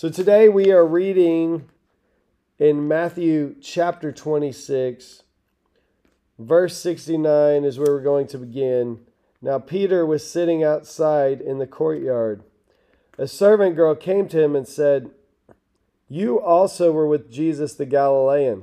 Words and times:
So 0.00 0.08
today 0.08 0.48
we 0.48 0.72
are 0.72 0.86
reading 0.86 1.68
in 2.58 2.88
Matthew 2.88 3.56
chapter 3.60 4.10
26, 4.10 5.24
verse 6.38 6.78
69 6.78 7.64
is 7.64 7.78
where 7.78 7.92
we're 7.92 8.02
going 8.02 8.26
to 8.28 8.38
begin. 8.38 9.00
Now, 9.42 9.58
Peter 9.58 10.06
was 10.06 10.26
sitting 10.26 10.64
outside 10.64 11.42
in 11.42 11.58
the 11.58 11.66
courtyard. 11.66 12.44
A 13.18 13.28
servant 13.28 13.76
girl 13.76 13.94
came 13.94 14.26
to 14.28 14.42
him 14.42 14.56
and 14.56 14.66
said, 14.66 15.10
You 16.08 16.40
also 16.40 16.92
were 16.92 17.06
with 17.06 17.30
Jesus 17.30 17.74
the 17.74 17.84
Galilean. 17.84 18.62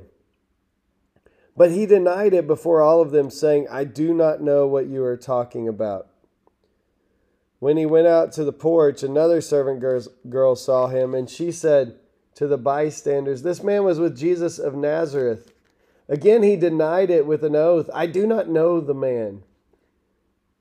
But 1.56 1.70
he 1.70 1.86
denied 1.86 2.34
it 2.34 2.48
before 2.48 2.82
all 2.82 3.00
of 3.00 3.12
them, 3.12 3.30
saying, 3.30 3.68
I 3.70 3.84
do 3.84 4.12
not 4.12 4.42
know 4.42 4.66
what 4.66 4.88
you 4.88 5.04
are 5.04 5.16
talking 5.16 5.68
about. 5.68 6.08
When 7.58 7.76
he 7.76 7.86
went 7.86 8.06
out 8.06 8.32
to 8.32 8.44
the 8.44 8.52
porch, 8.52 9.02
another 9.02 9.40
servant 9.40 9.82
girl 10.28 10.54
saw 10.54 10.86
him, 10.86 11.14
and 11.14 11.28
she 11.28 11.50
said 11.50 11.98
to 12.36 12.46
the 12.46 12.58
bystanders, 12.58 13.42
This 13.42 13.62
man 13.62 13.82
was 13.84 13.98
with 13.98 14.16
Jesus 14.16 14.58
of 14.58 14.74
Nazareth. 14.74 15.52
Again, 16.08 16.42
he 16.42 16.56
denied 16.56 17.10
it 17.10 17.26
with 17.26 17.44
an 17.44 17.56
oath, 17.56 17.90
I 17.92 18.06
do 18.06 18.26
not 18.26 18.48
know 18.48 18.80
the 18.80 18.94
man. 18.94 19.42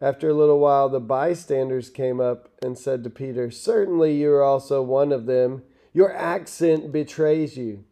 After 0.02 0.30
a 0.30 0.34
little 0.34 0.60
while, 0.60 0.90
the 0.90 1.00
bystanders 1.00 1.90
came 1.90 2.20
up 2.20 2.50
and 2.62 2.78
said 2.78 3.04
to 3.04 3.10
Peter, 3.10 3.50
Certainly 3.50 4.16
you 4.16 4.32
are 4.32 4.44
also 4.44 4.82
one 4.82 5.12
of 5.12 5.26
them. 5.26 5.64
Your 5.94 6.14
accent 6.14 6.92
betrays 6.92 7.58
you. 7.58 7.84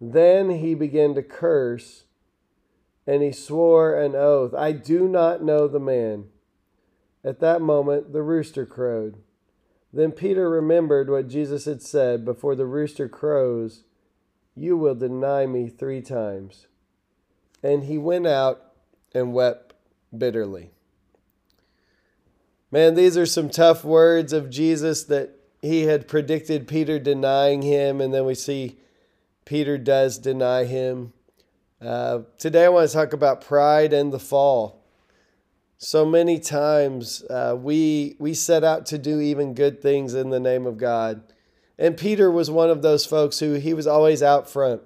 Then 0.00 0.50
he 0.50 0.74
began 0.74 1.14
to 1.14 1.22
curse, 1.22 2.04
and 3.06 3.22
he 3.22 3.30
swore 3.30 3.94
an 3.98 4.16
oath, 4.16 4.54
I 4.54 4.72
do 4.72 5.06
not 5.06 5.42
know 5.42 5.68
the 5.68 5.80
man. 5.80 6.26
At 7.24 7.40
that 7.40 7.62
moment, 7.62 8.12
the 8.12 8.22
rooster 8.22 8.66
crowed. 8.66 9.16
Then 9.92 10.12
Peter 10.12 10.50
remembered 10.50 11.08
what 11.08 11.28
Jesus 11.28 11.64
had 11.64 11.80
said 11.80 12.24
before 12.24 12.54
the 12.54 12.66
rooster 12.66 13.08
crows, 13.08 13.84
You 14.54 14.76
will 14.76 14.94
deny 14.94 15.46
me 15.46 15.68
three 15.68 16.02
times. 16.02 16.66
And 17.62 17.84
he 17.84 17.96
went 17.96 18.26
out 18.26 18.60
and 19.14 19.32
wept 19.32 19.74
bitterly. 20.16 20.72
Man, 22.70 22.94
these 22.94 23.16
are 23.16 23.24
some 23.24 23.48
tough 23.48 23.84
words 23.84 24.32
of 24.32 24.50
Jesus 24.50 25.04
that 25.04 25.30
he 25.62 25.82
had 25.82 26.08
predicted 26.08 26.68
Peter 26.68 26.98
denying 26.98 27.62
him, 27.62 28.00
and 28.00 28.12
then 28.12 28.26
we 28.26 28.34
see 28.34 28.78
Peter 29.44 29.78
does 29.78 30.18
deny 30.18 30.64
him. 30.64 31.12
Uh, 31.80 32.22
today, 32.36 32.66
I 32.66 32.68
want 32.68 32.90
to 32.90 32.94
talk 32.94 33.12
about 33.12 33.40
pride 33.40 33.92
and 33.92 34.12
the 34.12 34.18
fall 34.18 34.83
so 35.84 36.06
many 36.06 36.38
times 36.38 37.22
uh, 37.24 37.54
we 37.60 38.16
we 38.18 38.32
set 38.32 38.64
out 38.64 38.86
to 38.86 38.96
do 38.96 39.20
even 39.20 39.52
good 39.52 39.82
things 39.82 40.14
in 40.14 40.30
the 40.30 40.40
name 40.40 40.64
of 40.66 40.78
God. 40.78 41.22
And 41.78 41.94
Peter 41.94 42.30
was 42.30 42.50
one 42.50 42.70
of 42.70 42.80
those 42.80 43.04
folks 43.04 43.40
who 43.40 43.54
he 43.54 43.74
was 43.74 43.86
always 43.86 44.22
out 44.22 44.48
front. 44.48 44.80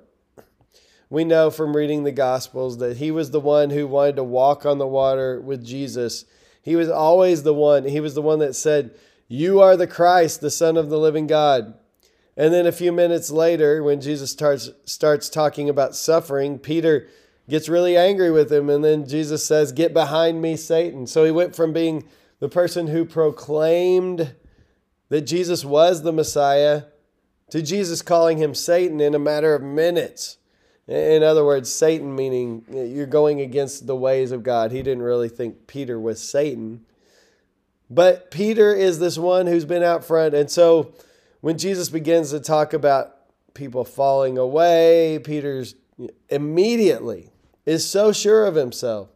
We 1.08 1.22
know 1.22 1.50
from 1.50 1.76
reading 1.76 2.02
the 2.02 2.10
Gospels 2.10 2.78
that 2.78 2.96
he 2.96 3.12
was 3.12 3.30
the 3.30 3.38
one 3.38 3.70
who 3.70 3.86
wanted 3.86 4.16
to 4.16 4.24
walk 4.24 4.66
on 4.66 4.78
the 4.78 4.88
water 4.88 5.40
with 5.40 5.64
Jesus. 5.64 6.24
He 6.62 6.74
was 6.74 6.88
always 6.88 7.44
the 7.44 7.54
one. 7.54 7.84
He 7.84 8.00
was 8.00 8.14
the 8.14 8.22
one 8.22 8.40
that 8.40 8.56
said, 8.56 8.90
You 9.28 9.60
are 9.60 9.76
the 9.76 9.86
Christ, 9.86 10.40
the 10.40 10.50
Son 10.50 10.76
of 10.76 10.90
the 10.90 10.98
living 10.98 11.28
God. 11.28 11.74
And 12.36 12.52
then 12.52 12.66
a 12.66 12.72
few 12.72 12.90
minutes 12.90 13.30
later, 13.30 13.84
when 13.84 14.00
Jesus 14.00 14.32
starts, 14.32 14.70
starts 14.84 15.28
talking 15.28 15.68
about 15.68 15.94
suffering, 15.94 16.58
Peter 16.58 17.08
gets 17.48 17.68
really 17.68 17.96
angry 17.96 18.30
with 18.30 18.52
him. 18.52 18.68
And 18.68 18.84
then 18.84 19.06
Jesus 19.06 19.44
says, 19.44 19.72
Get 19.72 19.92
behind 19.92 20.42
me, 20.42 20.56
Satan. 20.56 21.06
So 21.06 21.24
he 21.24 21.30
went 21.30 21.56
from 21.56 21.72
being 21.72 22.04
the 22.40 22.48
person 22.48 22.88
who 22.88 23.04
proclaimed 23.04 24.34
that 25.08 25.22
Jesus 25.22 25.64
was 25.64 26.02
the 26.02 26.12
Messiah 26.12 26.84
to 27.50 27.62
Jesus 27.62 28.02
calling 28.02 28.38
him 28.38 28.54
Satan 28.54 29.00
in 29.00 29.14
a 29.14 29.18
matter 29.18 29.54
of 29.54 29.62
minutes. 29.62 30.36
In 30.86 31.22
other 31.22 31.44
words, 31.44 31.72
Satan 31.72 32.14
meaning 32.14 32.64
you're 32.70 33.06
going 33.06 33.40
against 33.40 33.86
the 33.86 33.96
ways 33.96 34.32
of 34.32 34.42
God. 34.42 34.72
He 34.72 34.82
didn't 34.82 35.02
really 35.02 35.28
think 35.28 35.66
Peter 35.66 35.98
was 35.98 36.20
Satan. 36.20 36.84
But 37.90 38.30
Peter 38.30 38.74
is 38.74 38.98
this 38.98 39.18
one 39.18 39.46
who's 39.46 39.64
been 39.64 39.82
out 39.82 40.04
front. 40.04 40.34
And 40.34 40.50
so 40.50 40.94
when 41.40 41.58
Jesus 41.58 41.88
begins 41.88 42.30
to 42.30 42.40
talk 42.40 42.72
about 42.72 43.14
people 43.54 43.84
falling 43.84 44.38
away, 44.38 45.18
Peter's 45.24 45.74
immediately 46.28 47.30
is 47.68 47.86
so 47.86 48.12
sure 48.12 48.46
of 48.46 48.54
himself 48.54 49.10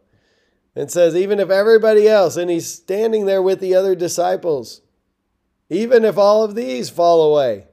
and 0.75 0.91
says, 0.91 1.15
even 1.15 1.39
if 1.39 1.49
everybody 1.49 2.07
else, 2.07 2.37
and 2.37 2.51
he's 2.51 2.71
standing 2.71 3.25
there 3.25 3.41
with 3.41 3.59
the 3.59 3.73
other 3.73 3.95
disciples, 3.95 4.81
even 5.71 6.05
if 6.05 6.19
all 6.19 6.43
of 6.43 6.53
these 6.53 6.87
fall 6.87 7.31
away, 7.31 7.65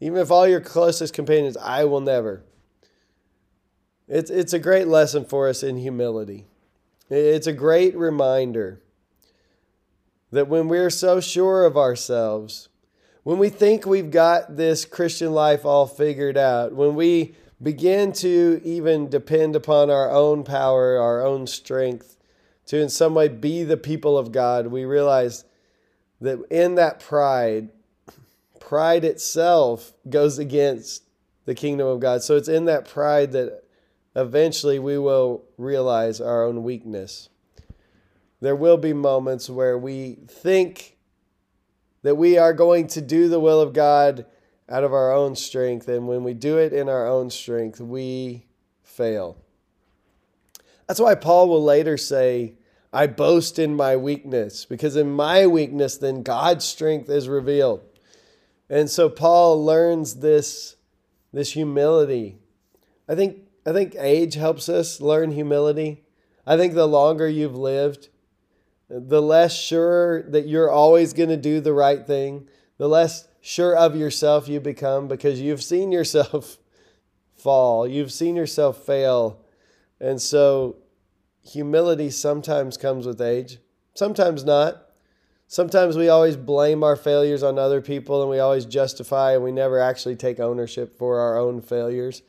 even 0.00 0.18
if 0.18 0.30
all 0.30 0.48
your 0.48 0.62
closest 0.62 1.12
companions, 1.12 1.58
I 1.58 1.84
will 1.84 2.00
never. 2.00 2.42
It's, 4.08 4.30
it's 4.30 4.54
a 4.54 4.58
great 4.58 4.88
lesson 4.88 5.26
for 5.26 5.46
us 5.46 5.62
in 5.62 5.76
humility. 5.76 6.46
It's 7.10 7.46
a 7.46 7.52
great 7.52 7.94
reminder 7.94 8.80
that 10.30 10.48
when 10.48 10.68
we're 10.68 10.90
so 10.90 11.20
sure 11.20 11.64
of 11.66 11.76
ourselves, 11.76 12.70
when 13.24 13.36
we 13.36 13.50
think 13.50 13.84
we've 13.84 14.10
got 14.10 14.56
this 14.56 14.86
Christian 14.86 15.32
life 15.32 15.66
all 15.66 15.86
figured 15.86 16.38
out, 16.38 16.72
when 16.72 16.94
we 16.94 17.34
begin 17.62 18.12
to 18.12 18.60
even 18.64 19.08
depend 19.08 19.56
upon 19.56 19.90
our 19.90 20.10
own 20.10 20.44
power, 20.44 20.98
our 20.98 21.24
own 21.24 21.46
strength, 21.46 22.16
to 22.66 22.80
in 22.80 22.88
some 22.88 23.14
way 23.14 23.28
be 23.28 23.64
the 23.64 23.76
people 23.76 24.18
of 24.18 24.30
God, 24.30 24.66
we 24.68 24.84
realize 24.84 25.44
that 26.20 26.38
in 26.50 26.74
that 26.76 27.00
pride, 27.00 27.70
pride 28.60 29.04
itself 29.04 29.94
goes 30.08 30.38
against 30.38 31.04
the 31.46 31.54
kingdom 31.54 31.86
of 31.86 32.00
God. 32.00 32.22
So 32.22 32.36
it's 32.36 32.48
in 32.48 32.66
that 32.66 32.84
pride 32.86 33.32
that 33.32 33.62
eventually 34.14 34.78
we 34.78 34.98
will 34.98 35.44
realize 35.56 36.20
our 36.20 36.44
own 36.44 36.62
weakness. 36.62 37.30
There 38.40 38.56
will 38.56 38.76
be 38.76 38.92
moments 38.92 39.48
where 39.48 39.78
we 39.78 40.18
think 40.28 40.98
that 42.02 42.16
we 42.16 42.38
are 42.38 42.52
going 42.52 42.86
to 42.88 43.00
do 43.00 43.28
the 43.28 43.40
will 43.40 43.60
of 43.60 43.72
God 43.72 44.26
out 44.68 44.84
of 44.84 44.92
our 44.92 45.12
own 45.12 45.34
strength. 45.34 45.88
And 45.88 46.06
when 46.06 46.24
we 46.24 46.34
do 46.34 46.58
it 46.58 46.72
in 46.72 46.88
our 46.88 47.06
own 47.06 47.30
strength, 47.30 47.80
we 47.80 48.46
fail. 48.82 49.36
That's 50.86 51.00
why 51.00 51.14
Paul 51.14 51.48
will 51.48 51.62
later 51.62 51.96
say, 51.96 52.54
I 52.92 53.06
boast 53.06 53.58
in 53.58 53.76
my 53.76 53.96
weakness, 53.96 54.64
because 54.64 54.96
in 54.96 55.10
my 55.10 55.46
weakness, 55.46 55.98
then 55.98 56.22
God's 56.22 56.64
strength 56.64 57.10
is 57.10 57.28
revealed. 57.28 57.82
And 58.70 58.88
so 58.88 59.10
Paul 59.10 59.62
learns 59.64 60.16
this, 60.16 60.76
this 61.32 61.52
humility. 61.52 62.38
I 63.08 63.14
think, 63.14 63.40
I 63.66 63.72
think 63.72 63.94
age 63.98 64.34
helps 64.34 64.68
us 64.68 65.00
learn 65.00 65.32
humility. 65.32 66.04
I 66.46 66.56
think 66.56 66.74
the 66.74 66.88
longer 66.88 67.28
you've 67.28 67.56
lived, 67.56 68.08
the 68.88 69.20
less 69.20 69.54
sure 69.54 70.22
that 70.30 70.48
you're 70.48 70.70
always 70.70 71.12
going 71.12 71.28
to 71.28 71.36
do 71.36 71.60
the 71.60 71.74
right 71.74 72.06
thing, 72.06 72.48
the 72.78 72.88
less 72.88 73.28
sure 73.48 73.74
of 73.74 73.96
yourself 73.96 74.46
you 74.46 74.60
become 74.60 75.08
because 75.08 75.40
you've 75.40 75.62
seen 75.62 75.90
yourself 75.90 76.58
fall, 77.34 77.88
you've 77.88 78.12
seen 78.12 78.36
yourself 78.36 78.84
fail. 78.84 79.40
And 79.98 80.20
so 80.20 80.76
humility 81.42 82.10
sometimes 82.10 82.76
comes 82.76 83.06
with 83.06 83.22
age, 83.22 83.56
sometimes 83.94 84.44
not. 84.44 84.84
Sometimes 85.46 85.96
we 85.96 86.10
always 86.10 86.36
blame 86.36 86.84
our 86.84 86.94
failures 86.94 87.42
on 87.42 87.58
other 87.58 87.80
people 87.80 88.20
and 88.20 88.30
we 88.30 88.38
always 88.38 88.66
justify 88.66 89.32
and 89.32 89.42
we 89.42 89.50
never 89.50 89.78
actually 89.78 90.16
take 90.16 90.38
ownership 90.38 90.94
for 90.98 91.18
our 91.18 91.38
own 91.38 91.62
failures. 91.62 92.20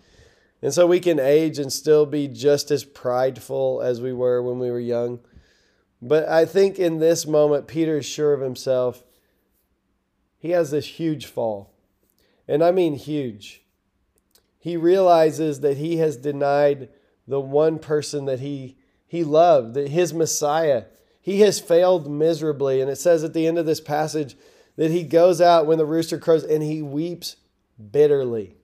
And 0.61 0.73
so 0.73 0.87
we 0.87 1.01
can 1.01 1.19
age 1.19 1.59
and 1.59 1.71
still 1.71 2.05
be 2.05 2.29
just 2.29 2.71
as 2.71 2.85
prideful 2.85 3.81
as 3.81 3.99
we 3.99 4.13
were 4.13 4.41
when 4.41 4.57
we 4.57 4.71
were 4.71 4.79
young. 4.79 5.19
But 6.01 6.29
I 6.29 6.45
think 6.45 6.79
in 6.79 6.99
this 6.99 7.27
moment, 7.27 7.67
Peter 7.67 7.97
is 7.97 8.05
sure 8.05 8.31
of 8.31 8.39
himself 8.39 9.03
he 10.39 10.51
has 10.51 10.71
this 10.71 10.87
huge 10.87 11.25
fall. 11.25 11.73
And 12.47 12.63
I 12.63 12.71
mean 12.71 12.95
huge. 12.95 13.61
He 14.57 14.75
realizes 14.75 15.59
that 15.59 15.77
he 15.77 15.97
has 15.97 16.17
denied 16.17 16.89
the 17.27 17.39
one 17.39 17.77
person 17.77 18.25
that 18.25 18.39
he, 18.39 18.77
he 19.05 19.23
loved, 19.23 19.75
that 19.75 19.89
his 19.89 20.13
Messiah. 20.13 20.85
He 21.21 21.41
has 21.41 21.59
failed 21.59 22.09
miserably. 22.09 22.81
And 22.81 22.89
it 22.89 22.95
says 22.95 23.23
at 23.23 23.33
the 23.33 23.45
end 23.45 23.59
of 23.59 23.65
this 23.65 23.81
passage 23.81 24.35
that 24.77 24.91
he 24.91 25.03
goes 25.03 25.39
out 25.39 25.67
when 25.67 25.77
the 25.77 25.85
rooster 25.85 26.17
crows 26.17 26.43
and 26.43 26.63
he 26.63 26.81
weeps 26.81 27.35
bitterly. 27.91 28.55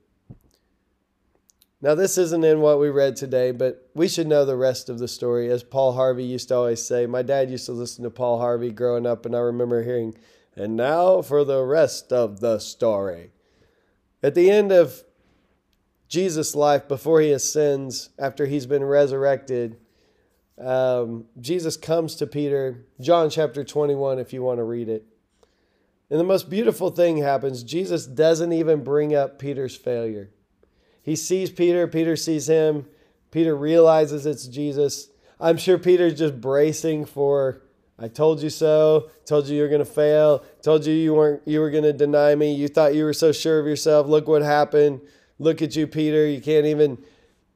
Now, 1.82 1.94
this 1.94 2.16
isn't 2.16 2.42
in 2.42 2.62
what 2.62 2.80
we 2.80 2.88
read 2.88 3.16
today, 3.16 3.52
but 3.52 3.90
we 3.94 4.08
should 4.08 4.26
know 4.26 4.44
the 4.44 4.56
rest 4.56 4.88
of 4.88 4.98
the 4.98 5.06
story. 5.06 5.50
As 5.50 5.62
Paul 5.62 5.92
Harvey 5.92 6.24
used 6.24 6.48
to 6.48 6.56
always 6.56 6.82
say, 6.82 7.06
my 7.06 7.20
dad 7.22 7.50
used 7.50 7.66
to 7.66 7.72
listen 7.72 8.02
to 8.04 8.10
Paul 8.10 8.38
Harvey 8.40 8.70
growing 8.70 9.06
up, 9.06 9.26
and 9.26 9.36
I 9.36 9.40
remember 9.40 9.82
hearing, 9.82 10.16
and 10.56 10.74
now 10.74 11.20
for 11.22 11.44
the 11.44 11.62
rest 11.62 12.12
of 12.12 12.40
the 12.40 12.58
story. 12.58 13.30
At 14.22 14.34
the 14.34 14.50
end 14.50 14.72
of 14.72 15.04
Jesus' 16.08 16.54
life, 16.54 16.88
before 16.88 17.20
he 17.20 17.30
ascends, 17.30 18.10
after 18.18 18.46
he's 18.46 18.66
been 18.66 18.84
resurrected, 18.84 19.76
um, 20.58 21.26
Jesus 21.38 21.76
comes 21.76 22.14
to 22.16 22.26
Peter, 22.26 22.86
John 23.00 23.28
chapter 23.28 23.62
21, 23.62 24.18
if 24.18 24.32
you 24.32 24.42
want 24.42 24.58
to 24.58 24.64
read 24.64 24.88
it. 24.88 25.04
And 26.08 26.18
the 26.18 26.24
most 26.24 26.48
beautiful 26.48 26.90
thing 26.90 27.18
happens 27.18 27.62
Jesus 27.62 28.06
doesn't 28.06 28.52
even 28.52 28.84
bring 28.84 29.14
up 29.14 29.38
Peter's 29.38 29.76
failure. 29.76 30.30
He 31.02 31.16
sees 31.16 31.50
Peter, 31.50 31.86
Peter 31.86 32.16
sees 32.16 32.48
him, 32.48 32.86
Peter 33.30 33.54
realizes 33.54 34.24
it's 34.24 34.46
Jesus. 34.46 35.08
I'm 35.38 35.58
sure 35.58 35.78
Peter's 35.78 36.18
just 36.18 36.40
bracing 36.40 37.04
for 37.04 37.62
I 37.98 38.08
told 38.08 38.42
you 38.42 38.50
so, 38.50 39.10
told 39.24 39.48
you 39.48 39.56
you 39.56 39.62
were 39.62 39.68
going 39.68 39.78
to 39.78 39.84
fail, 39.84 40.44
told 40.62 40.84
you 40.84 40.92
you 40.92 41.14
weren't 41.14 41.42
you 41.46 41.60
were 41.60 41.70
going 41.70 41.84
to 41.84 41.94
deny 41.94 42.34
me. 42.34 42.54
You 42.54 42.68
thought 42.68 42.94
you 42.94 43.04
were 43.04 43.14
so 43.14 43.32
sure 43.32 43.58
of 43.58 43.66
yourself. 43.66 44.06
Look 44.06 44.28
what 44.28 44.42
happened. 44.42 45.00
Look 45.38 45.62
at 45.62 45.76
you, 45.76 45.86
Peter. 45.86 46.26
You 46.26 46.40
can't 46.40 46.66
even 46.66 46.98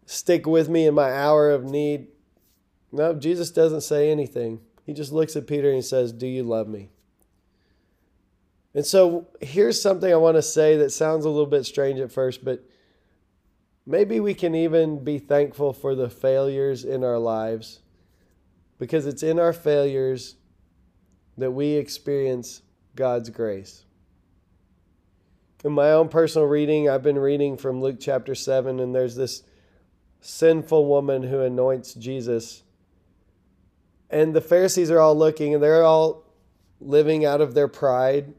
stick 0.06 0.46
with 0.46 0.68
me 0.68 0.86
in 0.86 0.94
my 0.94 1.12
hour 1.12 1.50
of 1.50 1.64
need. 1.64 2.08
No, 2.90 3.14
Jesus 3.14 3.50
doesn't 3.50 3.82
say 3.82 4.10
anything. 4.10 4.60
He 4.84 4.94
just 4.94 5.12
looks 5.12 5.36
at 5.36 5.46
Peter 5.46 5.68
and 5.68 5.76
he 5.76 5.82
says, 5.82 6.10
"Do 6.10 6.26
you 6.26 6.42
love 6.42 6.68
me?" 6.68 6.88
And 8.74 8.86
so 8.86 9.26
here's 9.40 9.80
something 9.80 10.10
I 10.10 10.16
want 10.16 10.36
to 10.36 10.42
say 10.42 10.76
that 10.78 10.90
sounds 10.90 11.26
a 11.26 11.28
little 11.28 11.44
bit 11.44 11.66
strange 11.66 12.00
at 12.00 12.12
first, 12.12 12.44
but 12.44 12.64
maybe 13.84 14.20
we 14.20 14.32
can 14.32 14.54
even 14.54 15.04
be 15.04 15.18
thankful 15.18 15.72
for 15.74 15.94
the 15.94 16.08
failures 16.08 16.84
in 16.84 17.04
our 17.04 17.18
lives 17.18 17.79
because 18.80 19.06
it's 19.06 19.22
in 19.22 19.38
our 19.38 19.52
failures 19.52 20.34
that 21.38 21.52
we 21.52 21.74
experience 21.74 22.62
God's 22.96 23.30
grace. 23.30 23.84
In 25.62 25.70
my 25.70 25.92
own 25.92 26.08
personal 26.08 26.48
reading, 26.48 26.88
I've 26.88 27.04
been 27.04 27.18
reading 27.18 27.56
from 27.56 27.80
Luke 27.80 27.98
chapter 28.00 28.34
7, 28.34 28.80
and 28.80 28.92
there's 28.92 29.14
this 29.14 29.44
sinful 30.20 30.86
woman 30.86 31.22
who 31.22 31.42
anoints 31.42 31.94
Jesus. 31.94 32.64
And 34.10 34.34
the 34.34 34.40
Pharisees 34.40 34.90
are 34.90 34.98
all 34.98 35.14
looking, 35.14 35.54
and 35.54 35.62
they're 35.62 35.84
all 35.84 36.24
living 36.80 37.24
out 37.24 37.40
of 37.40 37.54
their 37.54 37.68
pride 37.68 38.34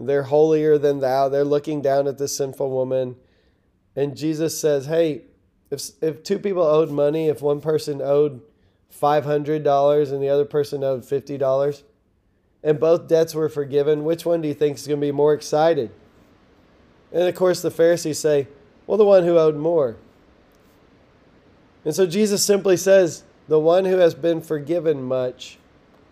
they're 0.00 0.24
holier 0.24 0.78
than 0.78 1.00
thou. 1.00 1.28
They're 1.28 1.44
looking 1.44 1.82
down 1.82 2.08
at 2.08 2.18
this 2.18 2.36
sinful 2.36 2.70
woman. 2.70 3.16
And 3.94 4.16
Jesus 4.16 4.58
says, 4.58 4.86
Hey, 4.86 5.24
if, 5.70 5.90
if 6.00 6.22
two 6.22 6.38
people 6.38 6.62
owed 6.62 6.90
money, 6.90 7.28
if 7.28 7.42
one 7.42 7.60
person 7.60 8.00
owed 8.00 8.40
$500 8.92 10.12
and 10.12 10.22
the 10.22 10.28
other 10.28 10.44
person 10.44 10.84
owed 10.84 11.02
$50, 11.02 11.82
and 12.62 12.78
both 12.78 13.08
debts 13.08 13.34
were 13.34 13.48
forgiven, 13.48 14.04
which 14.04 14.26
one 14.26 14.42
do 14.42 14.48
you 14.48 14.54
think 14.54 14.76
is 14.76 14.86
going 14.86 15.00
to 15.00 15.06
be 15.06 15.12
more 15.12 15.32
excited? 15.32 15.90
And 17.12 17.22
of 17.22 17.34
course, 17.34 17.62
the 17.62 17.70
Pharisees 17.70 18.18
say, 18.18 18.48
Well, 18.86 18.98
the 18.98 19.04
one 19.04 19.24
who 19.24 19.38
owed 19.38 19.56
more. 19.56 19.96
And 21.84 21.94
so 21.94 22.06
Jesus 22.06 22.44
simply 22.44 22.76
says, 22.76 23.24
The 23.48 23.58
one 23.58 23.84
who 23.84 23.96
has 23.96 24.14
been 24.14 24.40
forgiven 24.40 25.02
much 25.02 25.58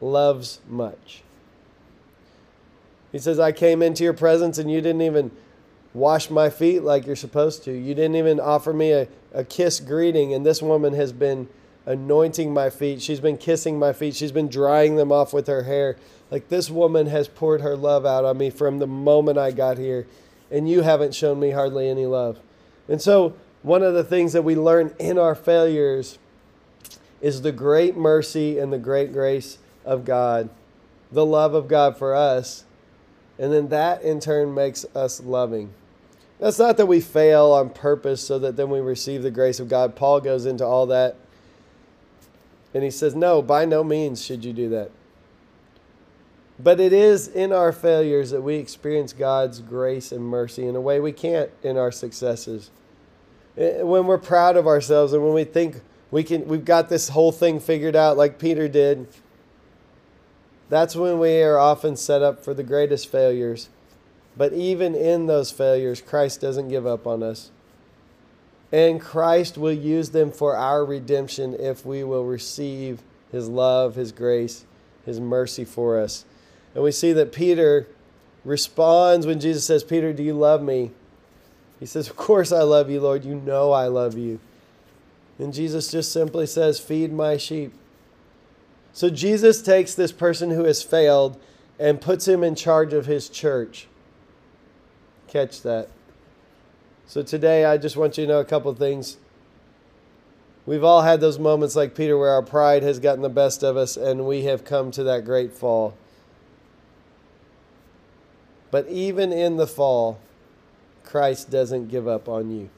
loves 0.01 0.61
much. 0.67 1.23
He 3.13 3.19
says, 3.19 3.39
I 3.39 3.53
came 3.53 3.83
into 3.83 4.05
your 4.05 4.13
presence 4.13 4.59
and 4.59 4.71
you 4.71 4.81
didn't 4.81 5.03
even 5.03 5.31
wash 5.95 6.31
my 6.31 6.51
feet 6.51 6.83
like 6.83 7.07
you're 7.07 7.17
supposed 7.17 7.65
to. 7.65 7.73
You 7.73 7.95
didn't 7.95 8.17
even 8.17 8.39
offer 8.39 8.73
me 8.73 8.93
a, 8.93 9.09
a 9.33 9.45
kiss 9.45 9.81
greeting. 9.81 10.35
And 10.35 10.45
this 10.45 10.63
woman 10.63 10.93
has 10.95 11.13
been 11.13 11.49
anointing 11.89 12.53
my 12.53 12.71
feet. 12.71 13.03
She's 13.03 13.21
been 13.21 13.39
kissing 13.39 13.79
my 13.79 13.93
feet. 13.93 14.15
She's 14.15 14.33
been 14.33 14.49
drying 14.49 14.97
them 14.97 15.11
off 15.11 15.33
with 15.33 15.47
her 15.47 15.65
hair. 15.65 15.97
Like 16.31 16.49
this 16.49 16.71
woman 16.71 17.07
has 17.07 17.29
poured 17.29 17.63
her 17.63 17.77
love 17.77 18.05
out 18.05 18.25
on 18.25 18.39
me 18.39 18.51
from 18.51 18.79
the 18.79 18.87
moment 18.87 19.39
I 19.39 19.51
got 19.51 19.79
here. 19.79 20.07
And 20.51 20.69
you 20.69 20.83
haven't 20.83 21.15
shown 21.15 21.41
me 21.41 21.51
hardly 21.51 21.89
any 21.89 22.07
love. 22.07 22.39
And 22.89 23.03
so, 23.03 23.35
one 23.63 23.83
of 23.83 23.93
the 23.93 24.05
things 24.05 24.33
that 24.33 24.43
we 24.43 24.55
learn 24.55 24.95
in 24.99 25.19
our 25.19 25.35
failures 25.35 26.19
is 27.21 27.43
the 27.43 27.53
great 27.53 27.97
mercy 27.97 28.59
and 28.59 28.73
the 28.73 28.79
great 28.79 29.13
grace 29.13 29.59
of 29.85 30.05
God, 30.05 30.49
the 31.11 31.27
love 31.27 31.55
of 31.55 31.67
God 31.67 31.97
for 31.97 32.15
us 32.15 32.65
and 33.39 33.53
then 33.53 33.69
that 33.69 34.03
in 34.03 34.21
turn 34.21 34.53
makes 34.53 34.85
us 34.95 35.21
loving. 35.21 35.73
That's 36.41 36.59
not 36.59 36.77
that 36.77 36.87
we 36.87 37.01
fail 37.01 37.53
on 37.53 37.71
purpose 37.71 38.25
so 38.25 38.39
that 38.41 38.57
then 38.57 38.71
we 38.71 38.81
receive 38.81 39.23
the 39.23 39.31
grace 39.31 39.61
of 39.61 39.69
God. 39.69 39.97
Paul 39.97 40.21
goes 40.21 40.47
into 40.47 40.65
all 40.65 40.87
that. 40.87 41.17
And 42.75 42.85
he 42.85 42.91
says, 42.91 43.15
No, 43.15 43.43
by 43.43 43.65
no 43.65 43.83
means 43.83 44.25
should 44.25 44.45
you 44.45 44.53
do 44.53 44.69
that. 44.71 44.91
But 46.61 46.81
it 46.81 46.93
is 46.93 47.29
in 47.29 47.53
our 47.53 47.73
failures 47.73 48.31
that 48.31 48.43
we 48.43 48.57
experience 48.57 49.13
God's 49.13 49.61
grace 49.61 50.11
and 50.11 50.25
mercy 50.25 50.67
in 50.67 50.75
a 50.75 50.81
way 50.81 50.99
we 50.99 51.13
can't 51.13 51.51
in 51.63 51.77
our 51.77 51.93
successes. 51.93 52.71
Eh, 53.57 53.83
when 53.83 54.07
we're 54.07 54.19
proud 54.19 54.57
of 54.57 54.67
ourselves 54.67 55.13
and 55.13 55.23
when 55.23 55.35
we 55.35 55.45
think 55.45 55.81
we 56.11 56.25
can 56.25 56.49
we've 56.49 56.65
got 56.65 56.89
this 56.89 57.11
whole 57.11 57.33
thing 57.33 57.61
figured 57.61 57.95
out 57.95 58.17
like 58.17 58.39
Peter 58.39 58.67
did, 58.67 59.07
that's 60.69 60.97
when 60.97 61.19
we 61.19 61.43
are 61.43 61.59
often 61.59 61.97
set 61.97 62.23
up 62.23 62.45
for 62.45 62.55
the 62.55 62.65
greatest 62.65 63.11
failures. 63.11 63.69
But 64.37 64.53
even 64.53 64.95
in 64.95 65.27
those 65.27 65.51
failures, 65.51 66.01
Christ 66.01 66.41
doesn't 66.41 66.69
give 66.69 66.87
up 66.87 67.07
on 67.07 67.23
us. 67.23 67.51
And 68.71 69.01
Christ 69.01 69.57
will 69.57 69.73
use 69.73 70.11
them 70.11 70.31
for 70.31 70.55
our 70.55 70.85
redemption 70.85 71.55
if 71.59 71.87
we 71.87 72.05
will 72.05 72.25
receive 72.25 73.03
his 73.33 73.49
love, 73.49 73.95
his 73.95 74.13
grace, 74.13 74.65
his 75.07 75.21
mercy 75.21 75.65
for 75.65 75.99
us. 75.99 76.25
And 76.75 76.85
we 76.85 76.93
see 76.93 77.13
that 77.15 77.33
Peter 77.33 77.87
responds 78.45 79.27
when 79.27 79.41
Jesus 79.41 79.65
says, 79.65 79.83
Peter, 79.83 80.13
do 80.13 80.23
you 80.23 80.35
love 80.35 80.63
me? 80.63 80.91
He 81.81 81.87
says, 81.87 82.09
Of 82.09 82.17
course 82.17 82.53
I 82.53 82.63
love 82.63 82.91
you, 82.91 83.01
Lord. 83.01 83.25
You 83.25 83.35
know 83.35 83.73
I 83.73 83.87
love 83.87 84.17
you. 84.19 84.41
And 85.39 85.55
Jesus 85.55 85.91
just 85.91 86.13
simply 86.13 86.47
says, 86.47 86.81
Feed 86.81 87.13
my 87.13 87.37
sheep. 87.37 87.73
So 88.93 89.11
Jesus 89.11 89.63
takes 89.63 89.95
this 89.95 90.13
person 90.13 90.51
who 90.51 90.65
has 90.65 90.83
failed 90.83 91.41
and 91.79 92.01
puts 92.01 92.27
him 92.27 92.43
in 92.43 92.55
charge 92.55 92.93
of 92.93 93.07
his 93.07 93.29
church. 93.29 93.87
Catch 95.29 95.63
that. 95.63 95.89
So 97.09 97.23
today, 97.23 97.65
I 97.65 97.79
just 97.79 97.97
want 97.97 98.19
you 98.19 98.27
to 98.27 98.33
know 98.33 98.41
a 98.41 98.45
couple 98.45 98.73
things. 98.75 99.17
We've 100.67 100.85
all 100.85 101.01
had 101.01 101.23
those 101.23 101.39
moments 101.39 101.75
like 101.75 101.95
Peter 101.95 102.19
where 102.19 102.33
our 102.33 102.43
pride 102.43 102.83
has 102.83 102.99
gotten 102.99 103.23
the 103.23 103.31
best 103.31 103.63
of 103.63 103.79
us 103.79 103.97
and 103.97 104.27
we 104.27 104.43
have 104.43 104.63
come 104.63 104.91
to 104.91 105.03
that 105.05 105.25
great 105.25 105.55
fall. 105.55 105.97
But 108.71 108.87
even 108.89 109.33
in 109.33 109.57
the 109.57 109.67
fall, 109.67 110.21
Christ 111.03 111.51
doesn't 111.51 111.89
give 111.89 112.07
up 112.07 112.29
on 112.29 112.51
you. 112.51 112.69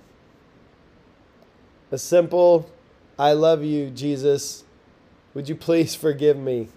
A 1.90 1.98
simple, 1.98 2.70
I 3.18 3.32
love 3.32 3.64
you, 3.64 3.90
Jesus, 3.90 4.62
would 5.34 5.48
you 5.48 5.56
please 5.56 5.96
forgive 5.96 6.36
me? 6.36 6.68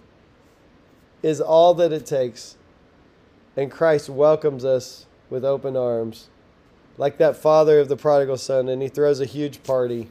Is 1.22 1.40
all 1.40 1.72
that 1.74 1.92
it 1.92 2.04
takes. 2.04 2.56
And 3.56 3.70
Christ 3.70 4.10
welcomes 4.10 4.64
us 4.64 5.06
with 5.30 5.44
open 5.44 5.76
arms, 5.76 6.30
like 6.96 7.18
that 7.18 7.36
father 7.36 7.80
of 7.80 7.88
the 7.88 7.96
prodigal 7.96 8.36
son, 8.36 8.68
and 8.68 8.80
he 8.82 8.88
throws 8.88 9.20
a 9.20 9.26
huge 9.26 9.62
party. 9.62 10.10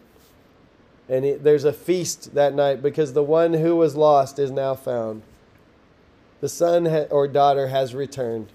And 1.09 1.25
he, 1.25 1.31
there's 1.33 1.63
a 1.63 1.73
feast 1.73 2.33
that 2.33 2.53
night 2.53 2.81
because 2.81 3.13
the 3.13 3.23
one 3.23 3.53
who 3.53 3.75
was 3.75 3.95
lost 3.95 4.39
is 4.39 4.51
now 4.51 4.75
found. 4.75 5.23
The 6.41 6.49
son 6.49 6.85
ha- 6.85 7.07
or 7.09 7.27
daughter 7.27 7.67
has 7.67 7.95
returned. 7.95 8.49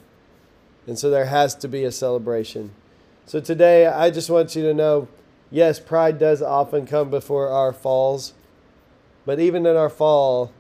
And 0.87 0.99
so 0.99 1.11
there 1.11 1.27
has 1.27 1.55
to 1.57 1.69
be 1.69 1.85
a 1.85 1.93
celebration. 1.93 2.73
So 3.27 3.41
today, 3.41 3.87
I 3.87 4.11
just 4.11 4.31
want 4.31 4.57
you 4.57 4.63
to 4.63 4.75
know 4.75 5.09
yes, 5.51 5.81
pride 5.81 6.19
does 6.19 6.43
often 6.43 6.87
come 6.87 7.11
before 7.11 7.49
our 7.49 7.73
falls. 7.73 8.33
But 9.27 9.41
even 9.41 9.67
in 9.67 9.77
our 9.77 9.91
fall, 9.91 10.53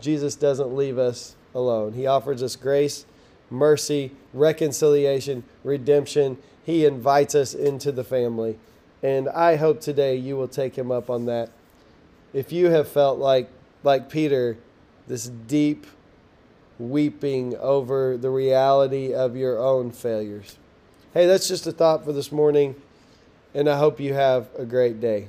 Jesus 0.00 0.34
doesn't 0.34 0.74
leave 0.74 0.98
us 0.98 1.36
alone. 1.54 1.92
He 1.92 2.06
offers 2.06 2.42
us 2.42 2.56
grace, 2.56 3.06
mercy, 3.50 4.12
reconciliation, 4.32 5.44
redemption. 5.64 6.38
He 6.64 6.84
invites 6.84 7.34
us 7.34 7.54
into 7.54 7.92
the 7.92 8.04
family. 8.04 8.58
And 9.02 9.28
I 9.28 9.56
hope 9.56 9.80
today 9.80 10.16
you 10.16 10.36
will 10.36 10.48
take 10.48 10.76
him 10.76 10.90
up 10.90 11.10
on 11.10 11.26
that. 11.26 11.50
If 12.32 12.52
you 12.52 12.70
have 12.70 12.88
felt 12.88 13.18
like 13.18 13.48
like 13.82 14.10
Peter, 14.10 14.58
this 15.06 15.28
deep 15.28 15.86
weeping 16.78 17.56
over 17.56 18.16
the 18.16 18.30
reality 18.30 19.14
of 19.14 19.36
your 19.36 19.58
own 19.58 19.92
failures. 19.92 20.56
Hey, 21.14 21.26
that's 21.26 21.48
just 21.48 21.66
a 21.66 21.72
thought 21.72 22.04
for 22.04 22.12
this 22.12 22.30
morning, 22.30 22.74
and 23.54 23.68
I 23.68 23.78
hope 23.78 24.00
you 24.00 24.12
have 24.12 24.48
a 24.58 24.64
great 24.64 25.00
day. 25.00 25.28